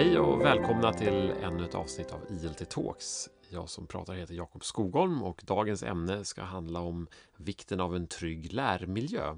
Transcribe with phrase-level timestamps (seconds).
[0.00, 3.28] Hej och välkomna till ännu ett avsnitt av ILT Talks.
[3.48, 8.06] Jag som pratar heter Jakob Skogholm och dagens ämne ska handla om vikten av en
[8.06, 9.36] trygg lärmiljö.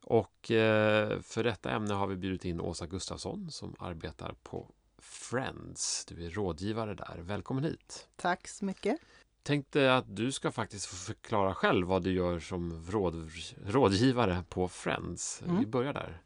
[0.00, 4.66] Och eh, för detta ämne har vi bjudit in Åsa Gustafsson som arbetar på
[4.98, 6.04] Friends.
[6.04, 7.18] Du är rådgivare där.
[7.22, 8.08] Välkommen hit!
[8.16, 8.98] Tack så mycket!
[9.42, 13.30] Tänkte att du ska faktiskt få förklara själv vad du gör som råd,
[13.66, 15.42] rådgivare på Friends.
[15.42, 15.58] Mm.
[15.58, 16.22] Vi börjar där.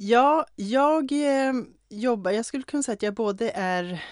[0.00, 1.52] Ja, jag eh,
[1.88, 4.04] jobbar, jag skulle kunna säga att jag både är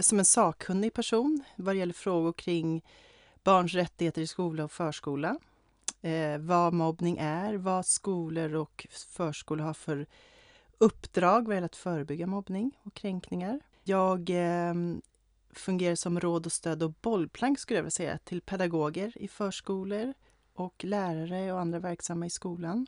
[0.00, 2.84] som en sakkunnig person vad det gäller frågor kring
[3.44, 5.38] barns rättigheter i skola och förskola.
[6.02, 10.06] Eh, vad mobbning är, vad skolor och förskolor har för
[10.78, 13.60] uppdrag vad gäller att förebygga mobbning och kränkningar.
[13.84, 14.74] Jag eh,
[15.52, 20.14] fungerar som råd och stöd och bollplank skulle jag vilja säga till pedagoger i förskolor
[20.54, 22.86] och lärare och andra verksamma i skolan.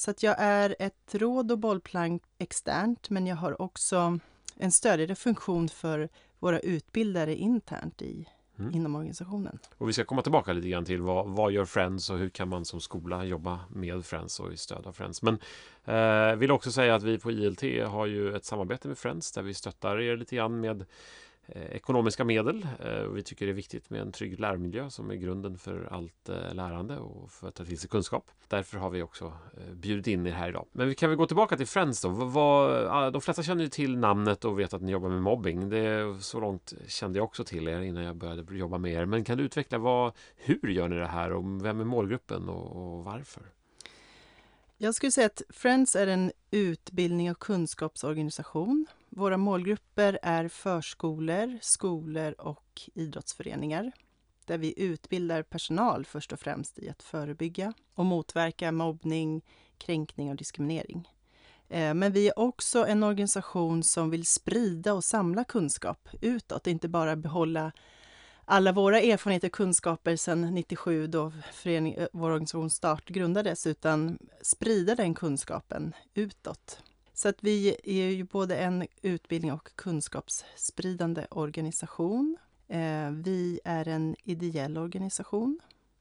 [0.00, 4.18] Så att jag är ett råd och bollplank externt, men jag har också
[4.56, 8.74] en stödjande funktion för våra utbildare internt i, mm.
[8.74, 9.58] inom organisationen.
[9.78, 12.48] Och vi ska komma tillbaka lite grann till vad, vad gör Friends och hur kan
[12.48, 15.22] man som skola jobba med Friends och i stöd av Friends.
[15.22, 15.38] Men
[15.84, 19.42] eh, vill också säga att vi på ILT har ju ett samarbete med Friends där
[19.42, 20.84] vi stöttar er lite grann med
[21.48, 22.66] Eh, ekonomiska medel.
[22.84, 26.28] Eh, vi tycker det är viktigt med en trygg lärmiljö som är grunden för allt
[26.28, 28.30] eh, lärande och för att ta till sig kunskap.
[28.48, 29.32] Därför har vi också
[29.72, 30.66] bjudit in er här idag.
[30.72, 32.08] Men vi kan väl gå tillbaka till Friends då.
[32.08, 35.68] Vad, de flesta känner ju till namnet och vet att ni jobbar med mobbing.
[35.68, 39.04] Det, så långt kände jag också till er innan jag började jobba med er.
[39.04, 42.76] Men kan du utveckla vad, hur gör ni det här och vem är målgruppen och,
[42.76, 43.42] och varför?
[44.76, 48.86] Jag skulle säga att Friends är en utbildning och kunskapsorganisation
[49.18, 53.92] våra målgrupper är förskolor, skolor och idrottsföreningar
[54.44, 59.42] där vi utbildar personal först och främst i att förebygga och motverka mobbning,
[59.78, 61.08] kränkning och diskriminering.
[61.68, 66.88] Eh, men vi är också en organisation som vill sprida och samla kunskap utåt, inte
[66.88, 67.72] bara behålla
[68.44, 74.18] alla våra erfarenheter och kunskaper sedan 97 då förening, eh, vår organisation start grundades, utan
[74.42, 76.82] sprida den kunskapen utåt.
[77.18, 82.36] Så att vi är ju både en utbildning och kunskapsspridande organisation.
[82.68, 85.60] Eh, vi är en ideell organisation.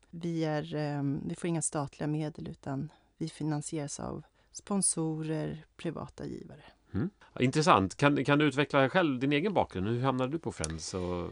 [0.10, 6.64] Vi, är, eh, vi får inga statliga medel utan vi finansieras av sponsorer, privata givare.
[6.94, 7.10] Mm.
[7.40, 7.96] Intressant.
[7.96, 9.88] Kan, kan du utveckla själv din egen bakgrund?
[9.88, 11.32] Hur hamnade du på Friends och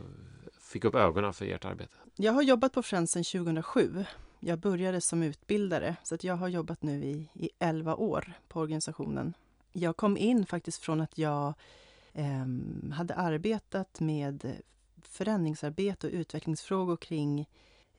[0.60, 1.94] fick upp ögonen för ert arbete?
[2.16, 4.06] Jag har jobbat på Friends sedan 2007.
[4.40, 8.60] Jag började som utbildare så att jag har jobbat nu i, i 11 år på
[8.60, 9.34] organisationen.
[9.78, 11.54] Jag kom in faktiskt från att jag
[12.14, 12.46] eh,
[12.94, 14.62] hade arbetat med
[15.02, 17.40] förändringsarbete och utvecklingsfrågor kring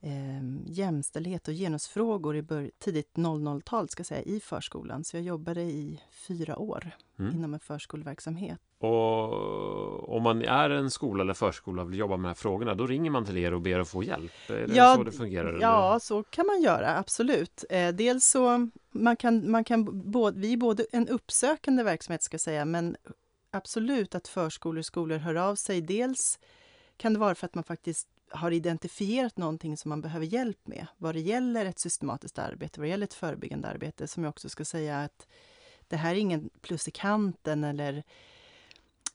[0.00, 5.04] eh, jämställdhet och genusfrågor i tidigt 00-tal ska säga, i förskolan.
[5.04, 7.34] Så jag jobbade i fyra år mm.
[7.34, 8.60] inom en förskoleverksamhet.
[8.78, 12.74] Och om man är en skola eller förskola och vill jobba med de här frågorna,
[12.74, 14.32] då ringer man till er och ber att få hjälp?
[14.48, 15.58] Är det ja, så det fungerar?
[15.60, 15.98] Ja, eller?
[15.98, 17.64] så kan man göra, absolut.
[17.70, 22.34] Eh, dels så man kan, man kan både, vi är både en uppsökande verksamhet ska
[22.34, 22.96] jag säga, men
[23.50, 25.80] absolut att förskolor och skolor hör av sig.
[25.80, 26.38] Dels
[26.96, 30.86] kan det vara för att man faktiskt har identifierat någonting som man behöver hjälp med
[30.96, 34.48] vad det gäller ett systematiskt arbete, vad det gäller ett förebyggande arbete, som jag också
[34.48, 35.26] ska säga att
[35.88, 38.02] det här är ingen plus i kanten eller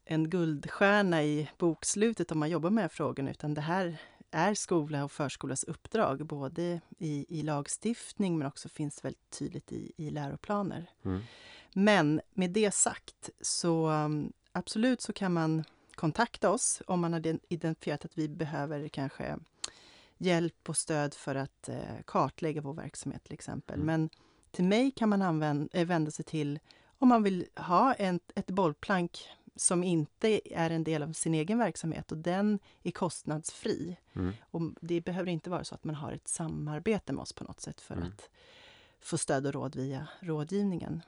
[0.05, 3.97] en guldstjärna i bokslutet om man jobbar med frågorna, utan det här
[4.31, 9.91] är skola och förskolas uppdrag, både i, i lagstiftning men också finns väldigt tydligt i,
[9.97, 10.89] i läroplaner.
[11.05, 11.21] Mm.
[11.73, 15.63] Men med det sagt så um, absolut så kan man
[15.95, 19.37] kontakta oss om man har identifierat att vi behöver kanske
[20.17, 23.75] hjälp och stöd för att eh, kartlägga vår verksamhet till exempel.
[23.75, 23.85] Mm.
[23.85, 24.09] Men
[24.51, 26.59] till mig kan man använda, eh, vända sig till
[26.97, 31.57] om man vill ha en, ett bollplank som inte är en del av sin egen
[31.57, 33.97] verksamhet och den är kostnadsfri.
[34.13, 34.33] Mm.
[34.51, 37.59] Och det behöver inte vara så att man har ett samarbete med oss på något
[37.59, 38.07] sätt för mm.
[38.07, 38.29] att
[39.01, 41.01] få stöd och råd via rådgivningen.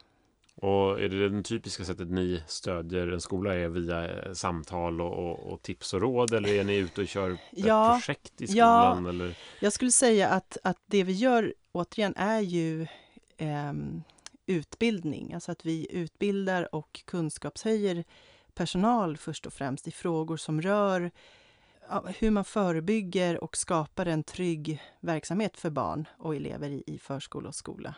[0.56, 5.14] Och är det det typiska sättet ni stödjer en skola är via eh, samtal och,
[5.14, 8.48] och, och tips och råd eller är ni ute och kör ett ja, projekt i
[8.48, 9.04] skolan?
[9.04, 9.38] Ja, eller?
[9.60, 12.82] Jag skulle säga att, att det vi gör återigen är ju
[13.38, 13.74] eh,
[14.46, 18.04] utbildning, alltså att vi utbildar och kunskapshöjer
[18.54, 21.12] personal först och främst i frågor som rör
[22.20, 27.48] hur man förebygger och skapar en trygg verksamhet för barn och elever i, i förskola
[27.48, 27.96] och skola.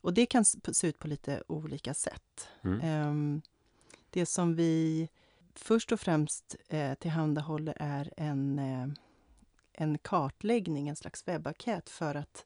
[0.00, 2.48] Och det kan se ut på lite olika sätt.
[2.64, 3.08] Mm.
[3.08, 3.42] Um,
[4.10, 5.08] det som vi
[5.54, 8.88] först och främst eh, tillhandahåller är en, eh,
[9.72, 12.44] en kartläggning, en slags webbenkät för att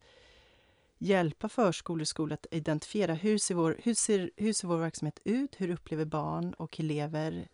[0.98, 5.18] hjälpa förskolor och skolor att identifiera hur ser, vår, hur, ser, hur ser vår verksamhet
[5.24, 5.54] ut?
[5.58, 7.48] Hur upplever barn och elever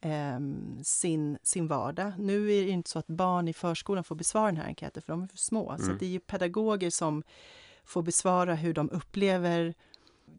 [0.00, 0.40] eh,
[0.82, 2.12] sin, sin vardag.
[2.18, 5.12] Nu är det inte så att barn i förskolan får besvara den här enkäten, för
[5.12, 5.70] de är för små.
[5.70, 5.86] Mm.
[5.86, 7.22] Så det är ju pedagoger som
[7.84, 9.74] får besvara hur de upplever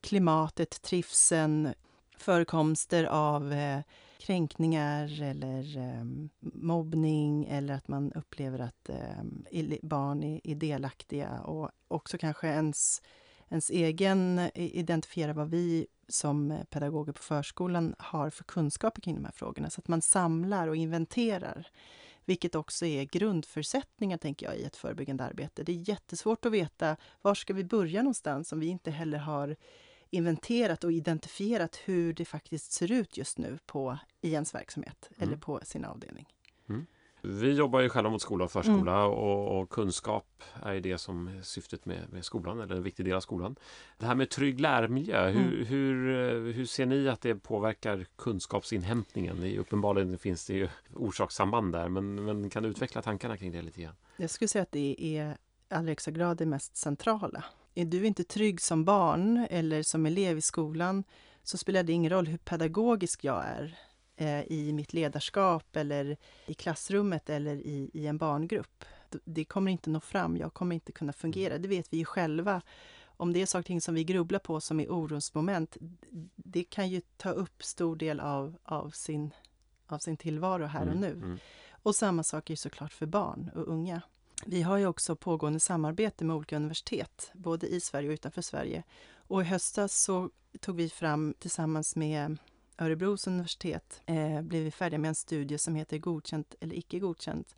[0.01, 1.73] klimatet, trivseln,
[2.17, 3.79] förekomster av eh,
[4.17, 6.03] kränkningar eller eh,
[6.39, 13.01] mobbning eller att man upplever att eh, barn är, är, delaktiga och också kanske ens,
[13.49, 19.25] ens egen eh, identifiera vad vi som pedagoger på förskolan har för kunskaper kring de
[19.25, 21.67] här frågorna så att man samlar och inventerar.
[22.25, 25.63] Vilket också är grundförutsättningar, tänker jag, i ett förebyggande arbete.
[25.63, 29.55] Det är jättesvårt att veta var ska vi börja någonstans om vi inte heller har
[30.09, 35.27] inventerat och identifierat hur det faktiskt ser ut just nu på i ens verksamhet mm.
[35.27, 36.27] eller på sin avdelning.
[36.69, 36.85] Mm.
[37.27, 39.11] Vi jobbar ju själva mot skola och förskola mm.
[39.11, 43.15] och, och, kunskap är det som är syftet med, med, skolan, eller en viktig del
[43.15, 43.55] av skolan.
[43.97, 45.65] Det här med trygg lärmiljö, hur, mm.
[45.65, 49.57] hur, hur ser ni att det påverkar kunskapsinhämtningen?
[49.57, 53.81] Uppenbarligen finns det ju orsakssamband där, men, men kan du utveckla tankarna kring det lite
[53.81, 53.95] grann?
[54.17, 55.37] Jag skulle säga att det är
[55.69, 57.43] allra högsta grad det mest centrala.
[57.75, 61.03] Är du inte trygg som barn eller som elev i skolan
[61.43, 63.84] så spelar det ingen roll hur pedagogisk jag är eh,
[64.47, 68.85] i mitt ledarskap eller i klassrummet eller i, i en barngrupp.
[69.23, 71.57] Det kommer inte nå fram, jag kommer inte kunna fungera.
[71.57, 72.61] Det vet vi ju själva.
[73.17, 75.77] Om det är saker och ting som vi grubblar på som är orosmoment,
[76.35, 79.31] det kan ju ta upp stor del av, av, sin,
[79.87, 81.11] av sin tillvaro här och mm, nu.
[81.11, 81.37] Mm, mm.
[81.69, 84.01] Och samma sak är såklart för barn och unga.
[84.45, 88.83] Vi har ju också pågående samarbete med olika universitet, både i Sverige och utanför Sverige.
[89.15, 90.29] Och i höstas så
[90.59, 92.37] tog vi fram tillsammans med
[92.77, 97.55] Örebros universitet, eh, blev vi färdiga med en studie som heter Godkänt eller icke godkänt,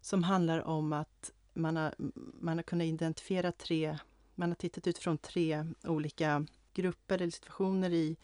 [0.00, 1.94] som handlar om att man har,
[2.40, 3.98] man har kunnat identifiera tre,
[4.34, 8.16] man har tittat utifrån tre olika grupper eller situationer i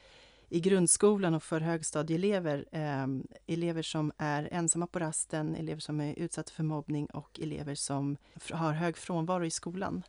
[0.52, 2.64] i grundskolan och för högstadieelever.
[2.72, 3.06] Eh,
[3.46, 8.16] elever som är ensamma på rasten, elever som är utsatta för mobbning och elever som
[8.50, 10.02] har hög frånvaro i skolan.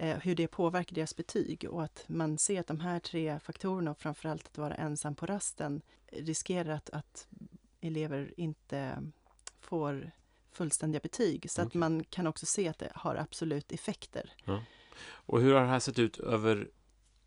[0.00, 3.90] Eh, hur det påverkar deras betyg och att man ser att de här tre faktorerna
[3.90, 7.28] och framförallt att vara ensam på rasten riskerar att, att
[7.80, 9.02] elever inte
[9.60, 10.10] får
[10.50, 11.50] fullständiga betyg.
[11.50, 11.68] Så okay.
[11.68, 14.32] att man kan också se att det har absolut effekter.
[14.44, 14.64] Ja.
[15.02, 16.70] Och hur har det här sett ut över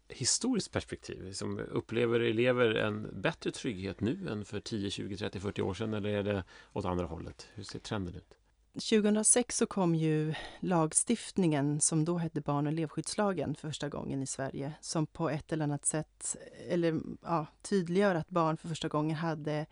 [0.08, 1.34] historiskt perspektiv?
[1.34, 5.94] Som upplever elever en bättre trygghet nu än för 10, 20, 30, 40 år sedan
[5.94, 7.48] eller är det åt andra hållet?
[7.54, 8.38] Hur ser trenden ut?
[8.74, 14.28] 2006 så kom ju lagstiftningen som då hette barn och elevskyddslagen för första gången i
[14.28, 16.36] Sverige som på ett eller annat sätt
[16.70, 19.66] eller, ja, tydliggör att barn för första gången hade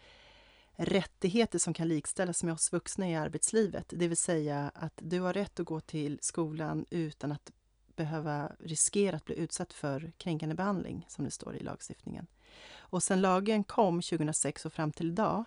[0.71, 3.85] rättigheter som kan likställas med oss vuxna i arbetslivet.
[3.89, 7.51] Det vill säga att du har rätt att gå till skolan utan att
[7.95, 12.27] behöva riskera att bli utsatt för kränkande behandling, som det står i lagstiftningen.
[12.77, 15.45] Och sen lagen kom 2006 och fram till idag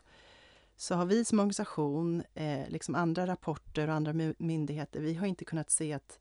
[0.77, 5.45] så har vi som organisation, eh, liksom andra rapporter och andra myndigheter, vi har inte
[5.45, 6.19] kunnat se att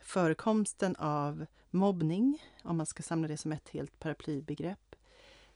[0.00, 4.96] förekomsten av mobbning, om man ska samla det som ett helt paraplybegrepp,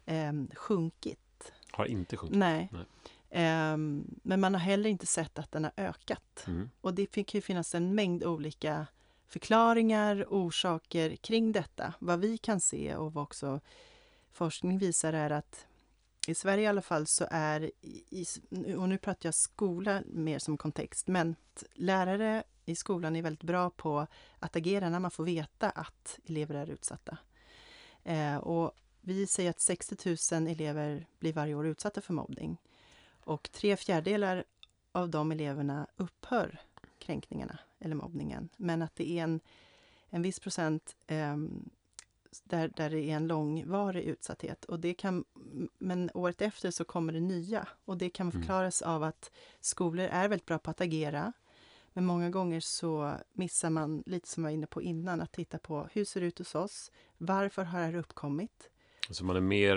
[0.06, 1.52] eh, sjunkit.
[1.70, 2.38] Har inte sjunkit?
[2.38, 2.68] Nej.
[2.72, 2.84] Nej.
[3.30, 3.76] Eh,
[4.22, 6.44] men man har heller inte sett att den har ökat.
[6.46, 6.70] Mm.
[6.80, 8.86] Och det kan ju finnas en mängd olika
[9.26, 11.94] förklaringar, orsaker kring detta.
[11.98, 13.60] Vad vi kan se och vad också
[14.32, 15.66] forskning visar är att
[16.26, 17.70] i Sverige i alla fall så är,
[18.10, 18.26] i,
[18.76, 21.36] och nu pratar jag skola mer som kontext, men
[21.74, 24.06] lärare i skolan är väldigt bra på
[24.38, 27.18] att agera när man får veta att elever är utsatta.
[28.04, 32.56] Eh, och vi säger att 60 000 elever blir varje år utsatta för mobbning.
[33.24, 34.44] Och tre fjärdedelar
[34.92, 36.60] av de eleverna upphör
[36.98, 38.48] kränkningarna eller mobbningen.
[38.56, 39.40] Men att det är en,
[40.08, 41.36] en viss procent eh,
[42.44, 44.64] där, där det är en långvarig utsatthet.
[44.64, 45.24] Och det kan,
[45.78, 47.68] men året efter så kommer det nya.
[47.84, 48.40] Och det kan mm.
[48.40, 48.94] förklaras mm.
[48.94, 51.32] av att skolor är väldigt bra på att agera.
[51.92, 55.58] Men många gånger så missar man, lite som jag var inne på innan, att titta
[55.58, 56.90] på hur ser det ut hos oss?
[57.18, 58.68] Varför har det här uppkommit?
[59.10, 59.76] Så man är mer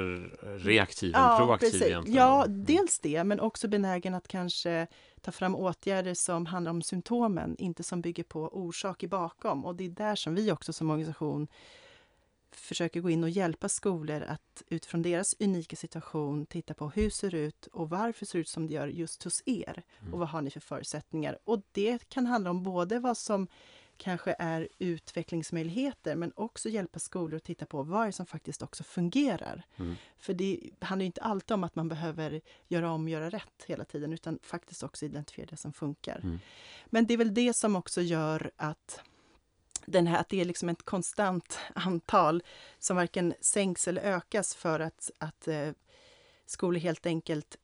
[0.57, 1.87] reaktiv ja, än proaktiv precis.
[1.87, 2.17] egentligen?
[2.17, 4.87] Ja, dels det, men också benägen att kanske
[5.21, 9.65] ta fram åtgärder som handlar om symptomen, inte som bygger på orsaker bakom.
[9.65, 11.47] Och det är där som vi också som organisation
[12.51, 17.31] försöker gå in och hjälpa skolor att utifrån deras unika situation titta på hur ser
[17.31, 19.83] det ut och varför ser det ut som det gör just hos er?
[19.99, 20.13] Mm.
[20.13, 21.37] Och vad har ni för förutsättningar?
[21.43, 23.47] Och det kan handla om både vad som
[23.97, 28.83] kanske är utvecklingsmöjligheter men också hjälpa skolor att titta på vad är som faktiskt också
[28.83, 29.65] fungerar.
[29.75, 29.95] Mm.
[30.17, 34.13] För det handlar inte alltid om att man behöver göra om, göra rätt hela tiden
[34.13, 36.19] utan faktiskt också identifiera det som funkar.
[36.23, 36.39] Mm.
[36.85, 39.01] Men det är väl det som också gör att
[39.85, 42.43] den här, att det är liksom ett konstant antal
[42.79, 45.69] som varken sänks eller ökas för att, att eh,
[46.45, 47.57] skolor helt enkelt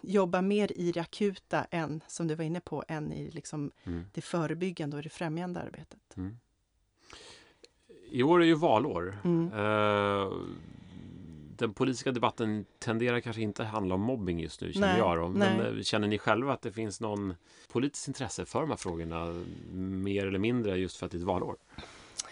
[0.00, 4.04] jobba mer i det akuta än, som du var inne på, än i liksom Mm.
[4.12, 6.16] det förebyggande och det främjande arbetet.
[6.16, 6.38] Mm.
[8.10, 9.18] I år är ju valår.
[9.24, 9.52] Mm.
[9.52, 10.32] Eh,
[11.60, 15.18] den politiska debatten tenderar kanske inte handla om mobbing just nu, känner Nej, jag.
[15.18, 15.28] Då.
[15.28, 15.78] Men nej.
[15.78, 17.34] eh, känner ni själva att det finns någon
[17.72, 21.26] politiskt intresse för de här frågorna, mer eller mindre, just för att det är ett
[21.26, 21.56] valår?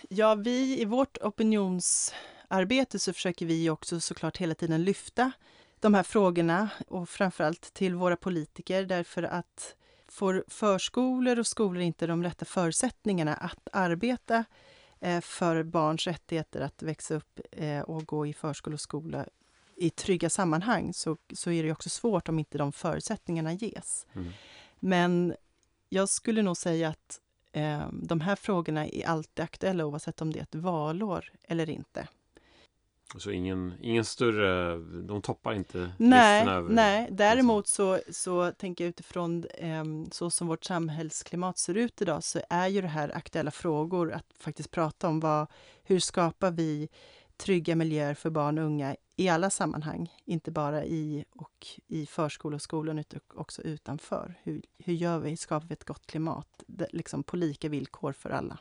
[0.08, 5.32] Ja, vi i vårt opinionsarbete så försöker vi också såklart hela tiden lyfta
[5.80, 9.74] de här frågorna och framförallt till våra politiker därför att
[10.08, 14.44] får förskolor och skolor inte de rätta förutsättningarna att arbeta
[15.20, 19.26] för barns rättigheter att växa upp eh, och gå i förskola och skola
[19.76, 24.06] i trygga sammanhang så, så är det också svårt om inte de förutsättningarna ges.
[24.14, 24.32] Mm.
[24.80, 25.34] Men
[25.88, 27.20] jag skulle nog säga att
[27.52, 32.08] eh, de här frågorna är alltid aktuella oavsett om det är ett valår eller inte.
[33.16, 36.70] Så ingen, ingen större, de toppar inte Nej, över...
[36.70, 37.08] nej.
[37.10, 42.40] däremot så, så tänker jag utifrån eh, så som vårt samhällsklimat ser ut idag så
[42.50, 45.46] är ju det här aktuella frågor att faktiskt prata om vad,
[45.82, 46.88] hur skapar vi
[47.36, 52.54] trygga miljöer för barn och unga i alla sammanhang, inte bara i och i förskola
[52.54, 54.34] och skolan utan också utanför.
[54.42, 58.58] Hur, hur gör vi, skapar vi ett gott klimat, liksom på lika villkor för alla?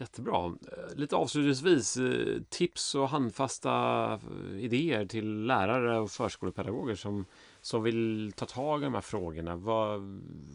[0.00, 0.46] Jättebra.
[0.46, 7.24] Eh, lite avslutningsvis, eh, tips och handfasta eh, idéer till lärare och förskolepedagoger som,
[7.60, 9.54] som vill ta tag i de här frågorna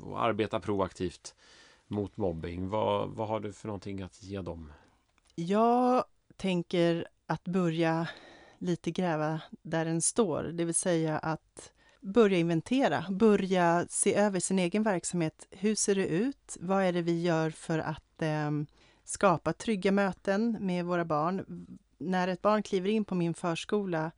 [0.04, 1.36] och arbeta proaktivt
[1.88, 2.70] mot mobbing.
[2.70, 4.72] Vad, vad har du för någonting att ge dem?
[5.36, 6.06] Jag
[6.38, 8.08] tänker att börja
[8.58, 11.72] lite gräva där den står, det vill säga att
[12.02, 15.48] börja inventera, börja se över sin egen verksamhet.
[15.52, 16.58] Hur ser det ut?
[16.60, 18.52] Vad är det vi gör för att eh,
[19.04, 21.68] skapa trygga möten med våra barn?
[21.98, 24.12] När ett barn kliver in på min förskola,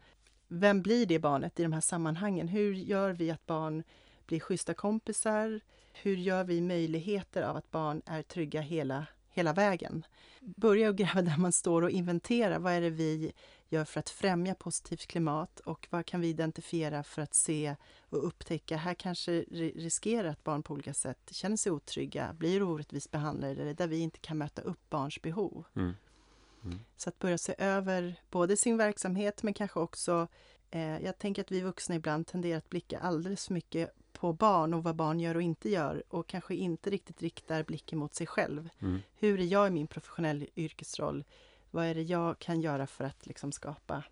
[0.47, 2.47] vem blir det barnet i de här sammanhangen?
[2.47, 3.83] Hur gör vi att barn
[4.25, 5.61] blir schyssta kompisar?
[5.93, 10.05] Hur gör vi möjligheter av att barn är trygga hela, hela vägen?
[10.41, 12.59] Börja och gräva där man står och inventera.
[12.59, 13.31] Vad är det vi
[13.75, 17.75] gör för att främja positivt klimat och vad kan vi identifiera för att se
[18.09, 22.63] och upptäcka, här kanske ri- riskerar att barn på olika sätt känner sig otrygga, blir
[22.63, 25.65] orättvist behandlade eller där vi inte kan möta upp barns behov.
[25.75, 26.79] Mm.
[26.97, 30.27] Så att börja se över både sin verksamhet men kanske också,
[30.71, 34.73] eh, jag tänker att vi vuxna ibland tenderar att blicka alldeles för mycket på barn
[34.73, 38.27] och vad barn gör och inte gör och kanske inte riktigt riktar blicken mot sig
[38.27, 38.69] själv.
[38.79, 39.01] Mm.
[39.15, 41.23] Hur är jag i min professionella yrkesroll?
[41.75, 44.03] Vad är det jag kan göra för att liksom skapa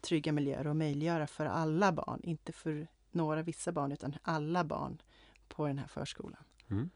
[0.00, 5.02] trygga miljöer och möjliggöra för alla barn, inte för några vissa barn utan alla barn
[5.48, 6.42] på den här förskolan.
[6.70, 6.90] Mm.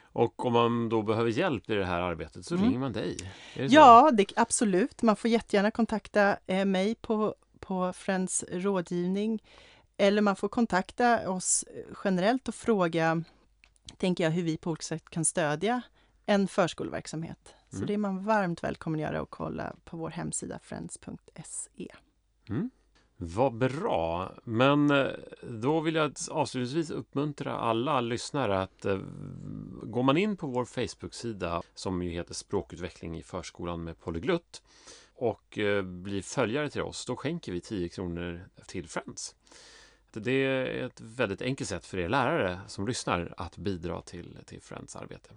[0.00, 2.66] Och om man då behöver hjälp i det här arbetet så Mm.
[2.66, 3.16] ringer man dig?
[3.54, 5.02] Ja, det, absolut.
[5.02, 9.42] Man får jättegärna kontakta eh, mig på, på Friends rådgivning
[9.96, 11.64] eller man får kontakta oss
[12.04, 13.24] generellt och fråga,
[13.96, 15.82] tänker jag, hur vi på olika sätt kan stödja
[16.26, 17.54] en förskoleverksamhet.
[17.70, 17.86] Så Mm.
[17.86, 21.88] det är man varmt välkommen att göra och kolla på vår hemsida friends.se.
[22.48, 22.70] Mm.
[23.16, 24.34] Vad bra!
[24.44, 25.06] Men eh,
[25.42, 28.98] då vill jag avslutningsvis uppmuntra alla lyssnare att eh,
[29.82, 34.62] går man in på vår Facebook-sida som ju heter Språkutveckling i förskolan med polyglutt
[35.14, 39.34] och eh, blir följare till oss, då skänker vi 10 kronor till Friends.
[40.12, 44.62] Det är ett väldigt enkelt sätt för er lärare som lyssnar att bidra till, till
[44.62, 45.30] Friends arbete.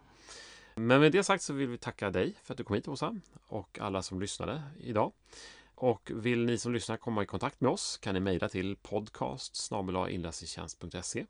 [0.79, 3.15] Men med det sagt så vill vi tacka dig för att du kom hit Åsa
[3.48, 5.12] och alla som lyssnade idag.
[5.75, 9.72] Och vill ni som lyssnar komma i kontakt med oss kan ni mejla till podcast
[10.10, 11.25] inläsningstjänst.se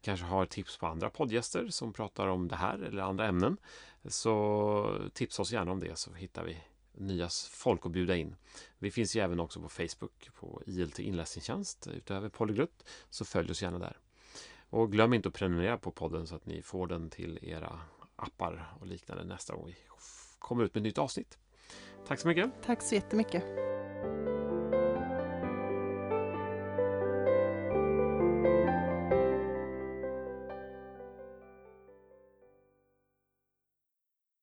[0.00, 3.56] Kanske har tips på andra poddgäster som pratar om det här eller andra ämnen.
[4.04, 6.56] Så tipsa oss gärna om det så hittar vi
[6.92, 8.36] nya folk att bjuda in.
[8.78, 13.62] Vi finns ju även också på Facebook på ILT inläsningstjänst utöver Polyglutt så följ oss
[13.62, 13.98] gärna där.
[14.70, 17.80] Och glöm inte att prenumerera på podden så att ni får den till era
[18.20, 19.76] appar och liknande nästa gång vi
[20.38, 21.38] kommer ut med ett nytt avsnitt.
[22.06, 22.50] Tack så mycket!
[22.62, 23.44] Tack så jättemycket!